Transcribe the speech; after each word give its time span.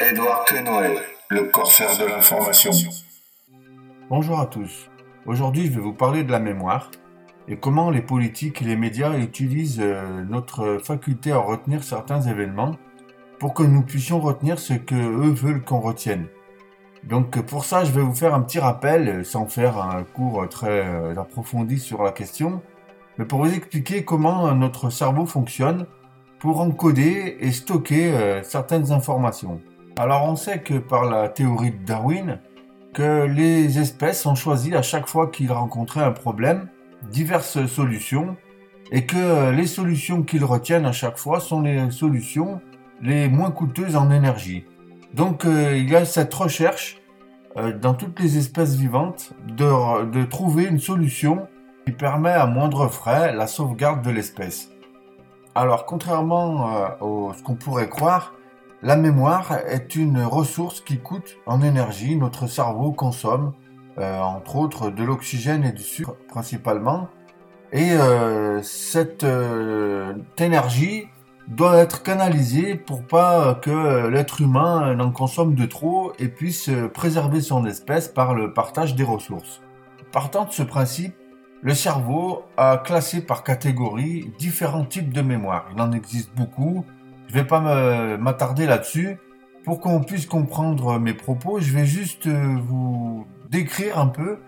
Edouard 0.00 0.44
Quenoël, 0.44 0.98
le 1.30 1.44
corsaire 1.44 1.98
de 1.98 2.04
l'information. 2.04 2.70
Bonjour 4.08 4.38
à 4.38 4.46
tous. 4.46 4.88
Aujourd'hui, 5.26 5.66
je 5.66 5.72
vais 5.72 5.80
vous 5.80 5.92
parler 5.92 6.22
de 6.22 6.30
la 6.30 6.38
mémoire 6.38 6.90
et 7.48 7.56
comment 7.56 7.90
les 7.90 8.02
politiques 8.02 8.62
et 8.62 8.64
les 8.64 8.76
médias 8.76 9.16
utilisent 9.18 9.80
euh, 9.80 10.24
notre 10.24 10.78
faculté 10.78 11.32
à 11.32 11.38
retenir 11.38 11.82
certains 11.82 12.20
événements 12.20 12.76
pour 13.38 13.54
que 13.54 13.62
nous 13.62 13.82
puissions 13.82 14.20
retenir 14.20 14.58
ce 14.58 14.74
que 14.74 14.94
eux 14.94 15.32
veulent 15.32 15.64
qu'on 15.64 15.80
retienne. 15.80 16.26
Donc 17.08 17.40
pour 17.42 17.64
ça, 17.64 17.84
je 17.84 17.92
vais 17.92 18.00
vous 18.00 18.14
faire 18.14 18.34
un 18.34 18.42
petit 18.42 18.58
rappel, 18.58 19.24
sans 19.24 19.46
faire 19.46 19.78
un 19.78 20.02
cours 20.02 20.48
très 20.48 20.84
euh, 20.84 21.14
approfondi 21.16 21.78
sur 21.78 22.02
la 22.02 22.10
question, 22.10 22.62
mais 23.16 23.24
pour 23.24 23.44
vous 23.44 23.54
expliquer 23.54 24.04
comment 24.04 24.52
notre 24.54 24.90
cerveau 24.90 25.24
fonctionne 25.24 25.86
pour 26.40 26.60
encoder 26.60 27.36
et 27.40 27.52
stocker 27.52 28.12
euh, 28.12 28.42
certaines 28.42 28.90
informations. 28.90 29.60
Alors 29.96 30.24
on 30.24 30.34
sait 30.34 30.60
que 30.60 30.74
par 30.74 31.04
la 31.04 31.28
théorie 31.28 31.70
de 31.70 31.84
Darwin, 31.84 32.40
que 32.92 33.24
les 33.24 33.78
espèces 33.78 34.26
ont 34.26 34.34
choisi 34.34 34.74
à 34.74 34.82
chaque 34.82 35.06
fois 35.06 35.28
qu'ils 35.28 35.52
rencontraient 35.52 36.02
un 36.02 36.12
problème 36.12 36.68
diverses 37.10 37.66
solutions 37.66 38.36
et 38.90 39.06
que 39.06 39.16
euh, 39.16 39.52
les 39.52 39.66
solutions 39.66 40.22
qu'ils 40.24 40.44
retiennent 40.44 40.86
à 40.86 40.92
chaque 40.92 41.18
fois 41.18 41.38
sont 41.38 41.60
les 41.60 41.90
solutions 41.90 42.60
les 43.00 43.28
moins 43.28 43.50
coûteuses 43.50 43.94
en 43.94 44.10
énergie. 44.10 44.64
Donc 45.16 45.44
il 45.46 45.90
y 45.90 45.96
a 45.96 46.04
cette 46.04 46.34
recherche 46.34 47.00
euh, 47.56 47.72
dans 47.72 47.94
toutes 47.94 48.20
les 48.20 48.36
espèces 48.36 48.74
vivantes 48.74 49.32
de, 49.46 50.24
trouver 50.24 50.64
une 50.64 50.78
solution 50.78 51.48
qui 51.86 51.92
permet 51.92 52.32
à 52.32 52.46
moindre 52.46 52.88
frais 52.88 53.34
la 53.34 53.46
sauvegarde 53.46 54.02
de 54.02 54.10
l'espèce. 54.10 54.68
Alors 55.54 55.86
contrairement 55.86 56.66
à 56.66 56.98
ce 57.00 57.42
qu'on 57.42 57.54
pourrait 57.54 57.88
croire, 57.88 58.34
la 58.82 58.96
mémoire 58.96 59.56
est 59.66 59.96
une 59.96 60.22
ressource 60.22 60.82
qui 60.82 60.98
coûte 60.98 61.38
en 61.46 61.62
énergie. 61.62 62.14
Notre 62.16 62.46
cerveau 62.46 62.92
consomme, 62.92 63.54
euh, 63.98 64.20
entre 64.20 64.56
autres, 64.56 64.90
de 64.90 65.02
l'oxygène 65.02 65.64
et 65.64 65.72
du 65.72 65.82
sucre 65.82 66.14
principalement. 66.28 67.08
Et 67.72 67.92
euh, 67.92 68.60
cette 68.62 69.24
énergie 70.36 71.08
doit 71.48 71.76
être 71.78 72.02
canalisé 72.02 72.74
pour 72.74 73.02
pas 73.04 73.54
que 73.54 74.08
l'être 74.08 74.40
humain 74.40 74.94
n'en 74.94 75.12
consomme 75.12 75.54
de 75.54 75.64
trop 75.64 76.12
et 76.18 76.28
puisse 76.28 76.70
préserver 76.92 77.40
son 77.40 77.64
espèce 77.66 78.08
par 78.08 78.34
le 78.34 78.52
partage 78.52 78.94
des 78.94 79.04
ressources. 79.04 79.62
Partant 80.12 80.44
de 80.44 80.52
ce 80.52 80.62
principe, 80.62 81.14
le 81.62 81.74
cerveau 81.74 82.44
a 82.56 82.78
classé 82.78 83.24
par 83.24 83.44
catégorie 83.44 84.32
différents 84.38 84.84
types 84.84 85.12
de 85.12 85.22
mémoire. 85.22 85.66
Il 85.74 85.80
en 85.80 85.92
existe 85.92 86.34
beaucoup. 86.34 86.84
Je 87.28 87.34
vais 87.34 87.44
pas 87.44 87.60
m'attarder 88.16 88.66
là-dessus. 88.66 89.18
Pour 89.64 89.80
qu'on 89.80 90.00
puisse 90.00 90.26
comprendre 90.26 90.98
mes 90.98 91.14
propos, 91.14 91.58
je 91.60 91.72
vais 91.72 91.86
juste 91.86 92.28
vous 92.28 93.26
décrire 93.50 93.98
un 93.98 94.06
peu, 94.06 94.38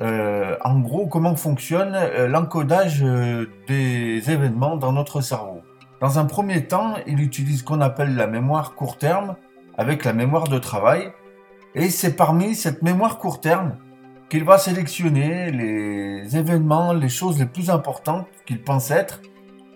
euh, 0.00 0.56
en 0.64 0.78
gros, 0.78 1.06
comment 1.06 1.34
fonctionne 1.34 1.94
euh, 1.94 2.28
l'encodage 2.28 3.02
euh, 3.02 3.46
des 3.66 4.30
événements 4.30 4.76
dans 4.76 4.92
notre 4.92 5.20
cerveau. 5.20 5.62
Dans 6.00 6.20
un 6.20 6.26
premier 6.26 6.66
temps, 6.66 6.94
il 7.06 7.20
utilise 7.20 7.60
ce 7.60 7.64
qu'on 7.64 7.80
appelle 7.80 8.14
la 8.14 8.28
mémoire 8.28 8.74
court 8.74 8.98
terme 8.98 9.34
avec 9.76 10.04
la 10.04 10.12
mémoire 10.12 10.48
de 10.48 10.58
travail. 10.58 11.12
Et 11.74 11.90
c'est 11.90 12.14
parmi 12.14 12.54
cette 12.54 12.82
mémoire 12.82 13.18
court 13.18 13.40
terme 13.40 13.76
qu'il 14.28 14.44
va 14.44 14.58
sélectionner 14.58 15.50
les 15.50 16.36
événements, 16.36 16.92
les 16.92 17.08
choses 17.08 17.38
les 17.38 17.46
plus 17.46 17.70
importantes 17.70 18.26
qu'il 18.46 18.62
pense 18.62 18.90
être 18.90 19.20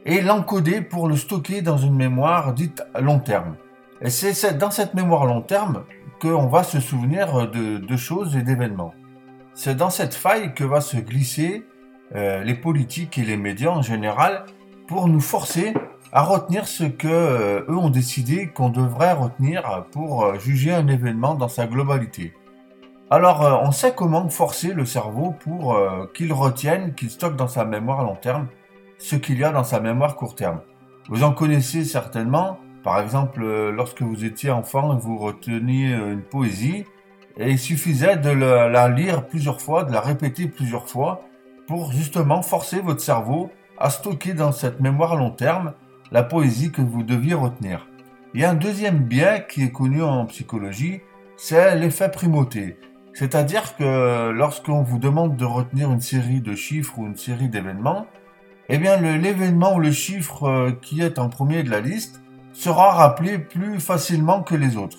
et 0.05 0.21
l'encoder 0.21 0.81
pour 0.81 1.09
le 1.09 1.17
stocker 1.17 1.63
dans 1.63 1.79
une 1.79 1.97
mémoire 1.97 2.53
dite 2.53 2.83
long 3.01 3.19
terme. 3.19 3.57
Et 4.01 4.11
c'est 4.11 4.59
dans 4.59 4.71
cette 4.71 4.95
mémoire 4.95 5.27
long 5.27 5.43
terme 5.43 5.85
qu'on 6.21 6.47
va 6.47 6.63
se 6.63 6.81
souvenir 6.81 7.49
de, 7.49 7.97
choses 7.97 8.37
et 8.37 8.43
d'événements. 8.43 8.95
C'est 9.55 9.77
dans 9.77 9.91
cette 9.91 10.15
faille 10.15 10.55
que 10.55 10.65
va 10.65 10.81
se 10.81 10.97
glisser 10.97 11.65
euh, 12.15 12.43
les 12.43 12.55
politiques 12.55 13.19
et 13.19 13.25
les 13.25 13.37
médias 13.37 13.71
en 13.71 13.83
général 13.83 14.45
pour 14.87 15.09
nous 15.09 15.21
forcer 15.21 15.75
à 16.13 16.23
retenir 16.23 16.69
ce 16.69 16.85
que 16.85 17.09
euh, 17.09 17.65
eux 17.69 17.77
ont 17.77 17.89
décidé 17.89 18.49
qu'on 18.49 18.69
devrait 18.69 19.15
retenir 19.15 19.87
pour 19.93 20.25
euh, 20.25 20.39
juger 20.39 20.73
un 20.73 20.87
événement 20.87 21.35
dans 21.35 21.49
sa 21.49 21.67
globalité. 21.67 22.35
Alors, 23.11 23.43
euh, 23.43 23.57
on 23.63 23.73
sait 23.73 23.95
comment 23.95 24.29
forcer 24.29 24.75
le 24.75 24.85
cerveau 24.85 25.35
pour 25.41 25.79
qu'il 26.15 26.33
retienne, 26.33 26.95
qu'il 26.95 27.11
stocke 27.11 27.37
dans 27.37 27.49
sa 27.49 27.65
mémoire 27.65 28.05
long 28.05 28.17
terme 28.17 28.47
ce 28.99 29.17
qu'il 29.17 29.39
y 29.39 29.45
a 29.45 29.51
dans 29.51 29.65
sa 29.65 29.81
mémoire 29.81 30.15
court 30.17 30.35
terme. 30.35 30.61
Vous 31.09 31.25
en 31.25 31.33
connaissez 31.33 31.85
certainement, 31.85 32.59
par 32.85 33.01
exemple, 33.01 33.45
lorsque 33.71 34.03
vous 34.03 34.25
étiez 34.25 34.51
enfant 34.51 34.97
et 34.97 35.01
vous 35.01 35.19
reteniez 35.19 35.93
une 35.93 36.23
poésie, 36.23 36.85
et 37.37 37.51
il 37.51 37.59
suffisait 37.59 38.17
de 38.17 38.31
la 38.31 38.89
lire 38.89 39.27
plusieurs 39.27 39.61
fois, 39.61 39.83
de 39.83 39.93
la 39.93 40.01
répéter 40.01 40.47
plusieurs 40.47 40.89
fois, 40.89 41.23
pour 41.67 41.91
justement 41.91 42.43
forcer 42.43 42.81
votre 42.81 43.01
cerveau 43.01 43.51
à 43.79 43.91
stocker 43.91 44.35
dans 44.35 44.53
cette 44.53 44.81
mémoire 44.81 45.17
long 45.17 45.31
terme 45.31 45.73
la 46.13 46.23
poésie 46.23 46.71
que 46.71 46.83
vous 46.83 47.03
deviez 47.03 47.35
retenir. 47.35 47.89
Il 48.35 48.41
y 48.41 48.45
a 48.45 48.51
un 48.51 48.55
deuxième 48.55 48.99
biais 48.99 49.47
qui 49.49 49.65
est 49.65 49.73
connu 49.73 50.03
en 50.03 50.27
psychologie, 50.27 51.01
c'est 51.37 51.77
l'effet 51.77 52.11
primauté. 52.11 52.79
C'est-à-dire 53.15 53.77
que 53.77 54.31
lorsqu'on 54.31 54.83
vous 54.83 54.99
demande 54.99 55.37
de 55.37 55.45
retenir 55.45 55.91
une 55.91 56.01
série 56.01 56.41
de 56.41 56.55
chiffres 56.55 56.99
ou 56.99 57.07
une 57.07 57.17
série 57.17 57.49
d'événements, 57.49 58.07
eh 58.69 58.79
bien 58.79 58.97
l'événement 58.97 59.75
ou 59.75 59.81
le 59.81 59.91
chiffre 59.91 60.45
euh, 60.45 60.71
qui 60.81 61.03
est 61.03 61.19
en 61.19 61.29
premier 61.29 61.63
de 61.63 61.71
la 61.71 61.81
liste 61.81 62.23
sera 62.53 62.93
rappelé 62.93 63.39
plus 63.39 63.81
facilement 63.81 64.43
que 64.43 64.55
les 64.55 64.77
autres. 64.77 64.99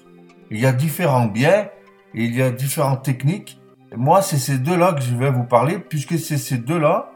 Il 0.52 0.60
y 0.60 0.66
a 0.66 0.74
différents 0.74 1.26
biais 1.26 1.72
il 2.14 2.36
y 2.36 2.42
a 2.42 2.52
différentes 2.52 3.04
techniques. 3.04 3.60
Moi, 3.96 4.22
c'est 4.22 4.38
ces 4.38 4.58
deux-là 4.58 4.94
que 4.94 5.02
je 5.02 5.16
vais 5.16 5.32
vous 5.32 5.44
parler 5.44 5.80
puisque 5.80 6.18
c'est 6.20 6.38
ces 6.38 6.58
deux-là 6.58 7.12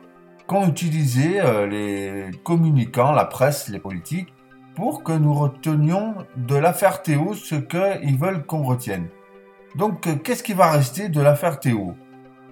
qu'ont 0.48 0.68
utilisé 0.68 1.42
euh, 1.42 1.68
les 1.68 2.32
communicants, 2.44 3.12
la 3.12 3.26
presse, 3.26 3.68
les 3.68 3.80
politiques, 3.80 4.34
pour 4.76 5.04
que 5.04 5.12
nous 5.12 5.34
retenions 5.34 6.16
de 6.38 6.56
l'affaire 6.56 7.02
Théo 7.02 7.34
ce 7.34 7.56
qu'ils 7.56 8.18
veulent 8.18 8.46
qu'on 8.46 8.64
retienne. 8.64 9.08
Donc, 9.76 10.08
euh, 10.08 10.16
qu'est-ce 10.16 10.44
qui 10.44 10.54
va 10.54 10.72
rester 10.72 11.10
de 11.10 11.22
l'affaire 11.22 11.60
Théo? 11.60 11.96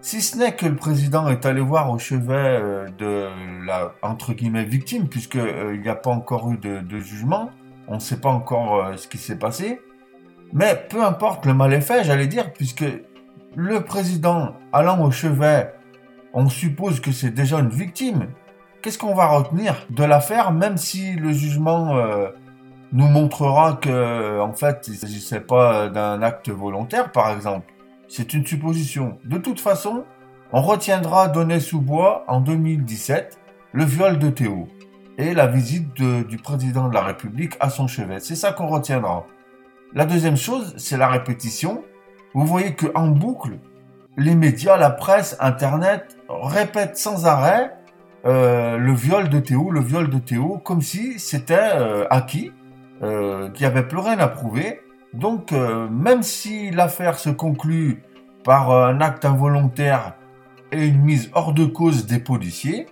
Si 0.01 0.21
ce 0.21 0.37
n'est 0.37 0.53
que 0.53 0.65
le 0.65 0.75
président 0.75 1.29
est 1.29 1.45
allé 1.45 1.61
voir 1.61 1.89
au 1.89 1.97
chevet 1.97 2.33
euh, 2.33 2.87
de 2.97 3.29
la, 3.65 3.93
entre 4.01 4.33
guillemets, 4.33 4.65
victime, 4.65 5.07
puisqu'il 5.07 5.81
n'y 5.81 5.89
a 5.89 5.95
pas 5.95 6.11
encore 6.11 6.51
eu 6.51 6.57
de, 6.57 6.81
de 6.81 6.99
jugement, 6.99 7.49
on 7.87 7.95
ne 7.95 7.99
sait 7.99 8.19
pas 8.19 8.29
encore 8.29 8.97
ce 8.97 9.07
qui 9.07 9.19
s'est 9.19 9.37
passé, 9.37 9.79
mais 10.53 10.75
peu 10.89 11.03
importe, 11.03 11.45
le 11.45 11.53
mal 11.53 11.71
est 11.73 11.81
fait, 11.81 12.03
j'allais 12.03 12.27
dire, 12.27 12.51
puisque 12.51 12.85
le 13.55 13.81
président 13.81 14.55
allant 14.73 15.01
au 15.03 15.11
chevet 15.11 15.74
on 16.35 16.49
suppose 16.49 16.99
que 16.99 17.11
c'est 17.11 17.31
déjà 17.31 17.59
une 17.59 17.69
victime. 17.69 18.27
Qu'est-ce 18.81 18.99
qu'on 18.99 19.15
va 19.15 19.25
retenir 19.27 19.87
de 19.89 20.03
l'affaire, 20.03 20.51
même 20.51 20.77
si 20.77 21.13
le 21.13 21.31
jugement 21.31 21.95
euh, 21.95 22.27
nous 22.91 23.07
montrera 23.07 23.79
que, 23.81 24.39
en 24.41 24.53
fait, 24.53 24.83
il 24.87 24.91
ne 24.91 24.97
s'agissait 24.97 25.39
pas 25.39 25.89
d'un 25.89 26.21
acte 26.21 26.49
volontaire, 26.49 27.11
par 27.11 27.31
exemple? 27.31 27.73
C'est 28.09 28.33
une 28.33 28.45
supposition. 28.45 29.17
De 29.23 29.37
toute 29.37 29.61
façon, 29.61 30.03
on 30.51 30.61
retiendra 30.61 31.29
donné 31.29 31.59
sous 31.59 31.81
bois 31.81 32.25
en 32.27 32.41
2017 32.41 33.39
le 33.71 33.85
viol 33.85 34.19
de 34.19 34.29
Théo 34.29 34.67
et 35.17 35.33
la 35.33 35.47
visite 35.47 35.93
du 35.93 36.37
président 36.37 36.89
de 36.89 36.93
la 36.93 37.01
République 37.01 37.53
à 37.61 37.69
son 37.69 37.87
chevet. 37.87 38.19
C'est 38.19 38.35
ça 38.35 38.51
qu'on 38.51 38.67
retiendra. 38.67 39.25
La 39.93 40.05
deuxième 40.05 40.37
chose, 40.37 40.73
c'est 40.77 40.97
la 40.97 41.07
répétition. 41.07 41.83
Vous 42.33 42.45
voyez 42.45 42.73
que 42.73 42.87
en 42.93 43.07
boucle, 43.07 43.57
les 44.17 44.35
médias, 44.35 44.77
la 44.77 44.89
presse, 44.89 45.35
Internet 45.39 46.17
répètent 46.29 46.97
sans 46.97 47.25
arrêt 47.25 47.75
euh, 48.25 48.77
le 48.77 48.93
viol 48.93 49.29
de 49.29 49.39
Théo, 49.39 49.69
le 49.69 49.81
viol 49.81 50.09
de 50.09 50.17
Théo, 50.17 50.59
comme 50.63 50.81
si 50.81 51.19
c'était 51.19 51.73
euh, 51.75 52.05
acquis, 52.09 52.51
euh, 53.03 53.49
qu'il 53.51 53.67
n'y 53.67 53.71
avait 53.71 53.87
plus 53.87 53.99
rien 53.99 54.17
à 54.19 54.27
prouver. 54.27 54.81
Donc, 55.13 55.53
même 55.53 56.23
si 56.23 56.71
l'affaire 56.71 57.17
se 57.17 57.29
conclut 57.29 58.03
par 58.43 58.71
un 58.71 58.99
acte 58.99 59.23
involontaire 59.23 60.15
et 60.73 60.87
une 60.87 60.99
mise 60.99 61.31
hors 61.33 61.53
de 61.53 61.63
cause 61.63 62.05
des 62.05 62.19
policiers, 62.19 62.87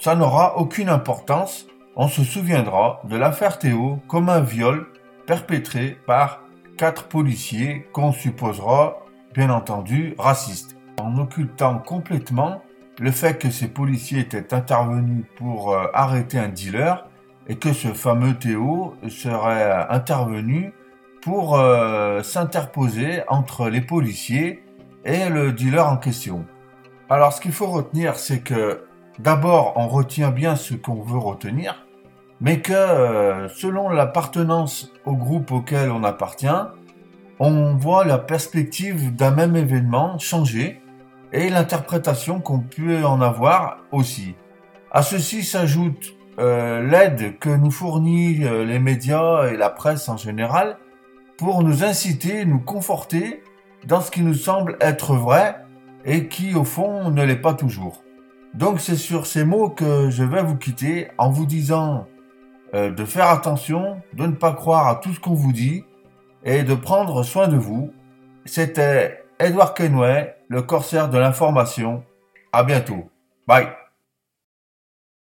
ça 0.00 0.14
n'aura 0.14 0.58
aucune 0.58 0.88
importance. 0.88 1.66
On 1.96 2.06
se 2.06 2.22
souviendra 2.22 3.00
de 3.10 3.16
l'affaire 3.16 3.58
Théo 3.58 3.98
comme 4.06 4.28
un 4.28 4.40
viol 4.40 4.86
perpétré 5.26 5.98
par 6.06 6.42
quatre 6.76 7.08
policiers 7.08 7.88
qu'on 7.92 8.12
supposera 8.12 9.01
bien 9.34 9.50
entendu 9.50 10.14
raciste, 10.18 10.76
en 11.00 11.18
occultant 11.18 11.78
complètement 11.78 12.62
le 12.98 13.10
fait 13.10 13.38
que 13.38 13.50
ces 13.50 13.68
policiers 13.68 14.20
étaient 14.20 14.54
intervenus 14.54 15.24
pour 15.36 15.72
euh, 15.72 15.86
arrêter 15.94 16.38
un 16.38 16.48
dealer 16.48 17.06
et 17.48 17.56
que 17.56 17.72
ce 17.72 17.88
fameux 17.88 18.34
Théo 18.34 18.94
serait 19.08 19.86
intervenu 19.88 20.72
pour 21.22 21.58
euh, 21.58 22.22
s'interposer 22.22 23.22
entre 23.28 23.68
les 23.68 23.80
policiers 23.80 24.64
et 25.04 25.28
le 25.28 25.52
dealer 25.52 25.86
en 25.86 25.96
question. 25.96 26.44
Alors, 27.08 27.32
ce 27.32 27.40
qu'il 27.40 27.52
faut 27.52 27.66
retenir, 27.66 28.16
c'est 28.16 28.40
que 28.40 28.84
d'abord, 29.18 29.74
on 29.76 29.88
retient 29.88 30.30
bien 30.30 30.56
ce 30.56 30.74
qu'on 30.74 31.02
veut 31.02 31.18
retenir, 31.18 31.86
mais 32.40 32.60
que 32.60 32.72
euh, 32.72 33.48
selon 33.48 33.88
l'appartenance 33.88 34.92
au 35.04 35.14
groupe 35.14 35.52
auquel 35.52 35.90
on 35.90 36.04
appartient, 36.04 36.46
on 37.44 37.74
voit 37.74 38.04
la 38.04 38.18
perspective 38.18 39.16
d'un 39.16 39.32
même 39.32 39.56
événement 39.56 40.16
changer 40.16 40.80
et 41.32 41.50
l'interprétation 41.50 42.40
qu'on 42.40 42.60
peut 42.60 43.04
en 43.04 43.20
avoir 43.20 43.78
aussi. 43.90 44.36
À 44.92 45.02
ceci 45.02 45.42
s'ajoute 45.42 46.14
euh, 46.38 46.88
l'aide 46.88 47.40
que 47.40 47.48
nous 47.48 47.72
fournissent 47.72 48.44
euh, 48.44 48.64
les 48.64 48.78
médias 48.78 49.48
et 49.48 49.56
la 49.56 49.70
presse 49.70 50.08
en 50.08 50.16
général 50.16 50.78
pour 51.36 51.64
nous 51.64 51.82
inciter, 51.82 52.44
nous 52.44 52.60
conforter 52.60 53.42
dans 53.88 54.00
ce 54.00 54.12
qui 54.12 54.22
nous 54.22 54.34
semble 54.34 54.76
être 54.80 55.16
vrai 55.16 55.56
et 56.04 56.28
qui 56.28 56.54
au 56.54 56.62
fond 56.62 57.10
ne 57.10 57.24
l'est 57.24 57.34
pas 57.34 57.54
toujours. 57.54 58.04
Donc 58.54 58.78
c'est 58.78 58.94
sur 58.94 59.26
ces 59.26 59.44
mots 59.44 59.68
que 59.68 60.10
je 60.10 60.22
vais 60.22 60.44
vous 60.44 60.56
quitter 60.56 61.08
en 61.18 61.30
vous 61.30 61.46
disant 61.46 62.06
euh, 62.74 62.92
de 62.92 63.04
faire 63.04 63.30
attention, 63.30 64.00
de 64.14 64.26
ne 64.26 64.32
pas 64.32 64.52
croire 64.52 64.86
à 64.86 64.94
tout 64.94 65.12
ce 65.12 65.18
qu'on 65.18 65.34
vous 65.34 65.52
dit 65.52 65.82
et 66.44 66.62
de 66.62 66.74
prendre 66.74 67.22
soin 67.22 67.48
de 67.48 67.56
vous. 67.56 67.92
C'était 68.44 69.24
Edward 69.38 69.76
Kenway, 69.76 70.36
le 70.48 70.62
corsaire 70.62 71.08
de 71.08 71.18
l'information. 71.18 72.04
À 72.52 72.64
bientôt. 72.64 73.10
Bye. 73.46 73.81